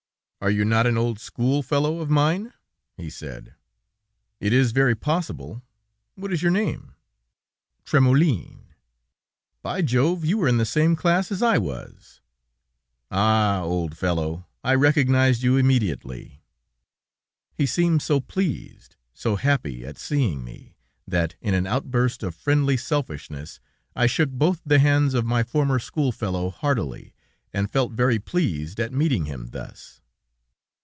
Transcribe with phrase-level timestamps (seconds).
[0.43, 2.51] "Are you not an old school fellow of mine?"
[2.97, 3.53] he said.
[4.39, 5.61] "It is very possible.
[6.15, 6.95] What is your name?"
[7.85, 8.61] "Trémoulin."
[9.61, 10.25] "By Jove!
[10.25, 12.21] You were in the same class as I was."
[13.11, 13.61] "Ah!
[13.61, 16.41] Old fellow, I recognized you immediately."
[17.53, 20.75] He seemed so pleased, so happy at seeing me,
[21.07, 23.59] that in an outburst of friendly selfishness,
[23.95, 27.13] I shook both the hands of my former school fellow heartily,
[27.53, 29.99] and felt very pleased at meeting him thus.